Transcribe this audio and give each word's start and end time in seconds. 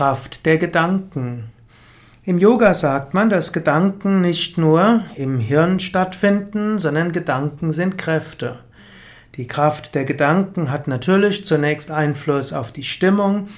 Kraft 0.00 0.46
der 0.46 0.56
Gedanken. 0.56 1.50
Im 2.24 2.38
Yoga 2.38 2.72
sagt 2.72 3.12
man, 3.12 3.28
dass 3.28 3.52
Gedanken 3.52 4.22
nicht 4.22 4.56
nur 4.56 5.02
im 5.14 5.38
Hirn 5.38 5.78
stattfinden, 5.78 6.78
sondern 6.78 7.12
Gedanken 7.12 7.70
sind 7.72 7.98
Kräfte. 7.98 8.60
Die 9.34 9.46
Kraft 9.46 9.94
der 9.94 10.06
Gedanken 10.06 10.70
hat 10.70 10.88
natürlich 10.88 11.44
zunächst 11.44 11.90
Einfluss 11.90 12.54
auf 12.54 12.72
die 12.72 12.82
Stimmung, 12.82 13.48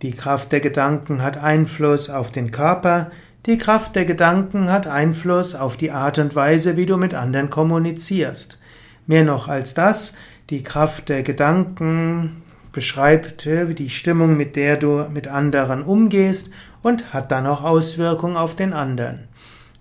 die 0.00 0.12
Kraft 0.12 0.52
der 0.52 0.60
Gedanken 0.60 1.22
hat 1.22 1.36
Einfluss 1.36 2.08
auf 2.08 2.30
den 2.30 2.50
Körper, 2.50 3.10
die 3.44 3.58
Kraft 3.58 3.94
der 3.94 4.06
Gedanken 4.06 4.72
hat 4.72 4.86
Einfluss 4.86 5.54
auf 5.54 5.76
die 5.76 5.90
Art 5.90 6.18
und 6.18 6.34
Weise, 6.34 6.78
wie 6.78 6.86
du 6.86 6.96
mit 6.96 7.12
anderen 7.12 7.50
kommunizierst. 7.50 8.58
Mehr 9.06 9.24
noch 9.24 9.48
als 9.48 9.74
das, 9.74 10.14
die 10.48 10.62
Kraft 10.62 11.10
der 11.10 11.22
Gedanken 11.22 12.42
beschreibt 12.72 13.46
die 13.46 13.90
Stimmung, 13.90 14.36
mit 14.36 14.56
der 14.56 14.76
du 14.76 15.06
mit 15.12 15.28
anderen 15.28 15.82
umgehst 15.82 16.50
und 16.82 17.12
hat 17.12 17.30
dann 17.30 17.46
auch 17.46 17.62
Auswirkungen 17.62 18.36
auf 18.36 18.54
den 18.54 18.72
anderen. 18.72 19.28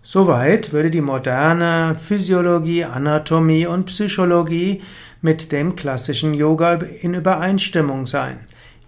Soweit 0.02 0.74
würde 0.74 0.90
die 0.90 1.02
moderne 1.02 1.96
Physiologie, 2.02 2.84
Anatomie 2.84 3.68
und 3.68 3.86
Psychologie 3.86 4.82
mit 5.22 5.52
dem 5.52 5.76
klassischen 5.76 6.34
Yoga 6.34 6.76
in 7.02 7.14
Übereinstimmung 7.14 8.06
sein. 8.06 8.40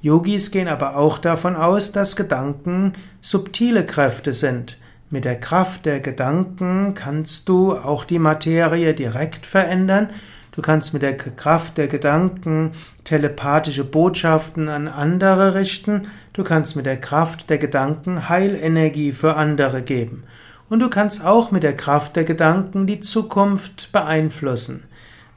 Yogis 0.01 0.49
gehen 0.49 0.67
aber 0.67 0.97
auch 0.97 1.20
davon 1.20 1.55
aus, 1.55 1.91
dass 1.91 2.15
Gedanken 2.15 2.93
subtile 3.21 3.85
Kräfte 3.85 4.33
sind. 4.33 4.79
Mit 5.11 5.25
der 5.25 5.39
Kraft 5.39 5.85
der 5.85 5.99
Gedanken 5.99 6.93
kannst 6.95 7.47
du 7.49 7.73
auch 7.73 8.05
die 8.05 8.17
Materie 8.17 8.93
direkt 8.93 9.45
verändern 9.45 10.09
Du 10.51 10.61
kannst 10.61 10.93
mit 10.93 11.01
der 11.01 11.15
Kraft 11.15 11.77
der 11.77 11.87
Gedanken 11.87 12.71
telepathische 13.05 13.85
Botschaften 13.85 14.67
an 14.67 14.89
andere 14.89 15.55
richten. 15.55 16.07
Du 16.33 16.43
kannst 16.43 16.75
mit 16.75 16.85
der 16.85 16.99
Kraft 16.99 17.49
der 17.49 17.57
Gedanken 17.57 18.27
Heilenergie 18.27 19.13
für 19.13 19.35
andere 19.37 19.81
geben. 19.81 20.23
Und 20.70 20.79
du 20.79 20.89
kannst 20.89 21.26
auch 21.26 21.51
mit 21.51 21.63
der 21.63 21.76
Kraft 21.76 22.17
der 22.17 22.26
Gedanken 22.26 22.85
die 22.85 22.99
Zukunft 22.99 23.91
beeinflussen. 23.93 24.84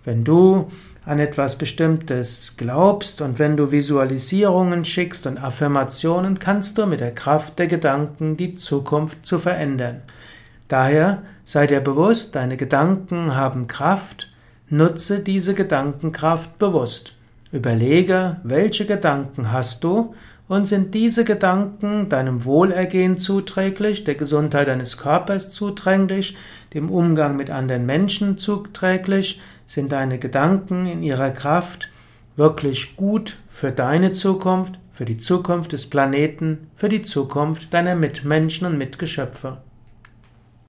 Wenn 0.05 0.24
du 0.24 0.69
an 1.06 1.19
etwas 1.19 1.58
Bestimmtes 1.58 2.55
glaubst 2.56 3.20
und 3.20 3.39
wenn 3.39 3.56
du 3.56 3.70
Visualisierungen 3.70 4.84
schickst 4.84 5.27
und 5.27 5.39
Affirmationen, 5.39 6.39
kannst 6.41 6.77
du 6.77 6.86
mit 6.86 7.00
der 7.00 7.14
Kraft 7.14 7.58
der 7.58 7.69
Gedanken 7.69 8.36
die 8.36 8.56
Zukunft 8.56 9.24
zu 9.24 9.39
verändern. 9.39 10.02
Daher 10.69 11.22
sei 11.44 11.67
dir 11.67 11.80
bewusst, 11.80 12.34
deine 12.34 12.56
Gedanken 12.56 13.36
haben 13.36 13.67
Kraft 13.67 14.33
Nutze 14.77 15.20
diese 15.20 15.55
Gedankenkraft 15.55 16.58
bewusst. 16.58 17.12
Überlege, 17.53 18.39
welche 18.42 18.86
Gedanken 18.86 19.53
hast 19.53 19.84
du 19.84 20.17
und 20.48 20.67
sind 20.67 20.94
diese 20.94 21.25
Gedanken 21.25 22.08
deinem 22.08 22.44
Wohlergehen 22.44 23.19
zuträglich, 23.19 24.02
der 24.02 24.17
Gesundheit 24.17 24.67
deines 24.67 24.98
Körpers 24.98 25.52
zuträglich, 25.52 26.36
dem 26.75 26.91
Umgang 26.91 27.36
mit 27.36 27.50
anderen 27.50 27.86
Menschen 27.86 28.36
zuträglich, 28.36 29.41
sind 29.64 29.92
deine 29.92 30.19
Gedanken 30.19 30.86
in 30.86 31.05
ihrer 31.05 31.30
Kraft 31.30 31.89
wirklich 32.34 32.97
gut 32.97 33.36
für 33.48 33.70
deine 33.70 34.11
Zukunft, 34.11 34.80
für 34.92 35.05
die 35.05 35.19
Zukunft 35.19 35.70
des 35.70 35.89
Planeten, 35.89 36.67
für 36.75 36.89
die 36.89 37.02
Zukunft 37.02 37.72
deiner 37.72 37.95
Mitmenschen 37.95 38.67
und 38.67 38.77
Mitgeschöpfe. 38.77 39.58